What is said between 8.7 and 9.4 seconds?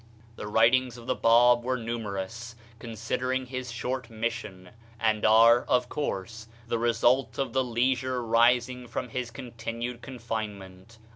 from his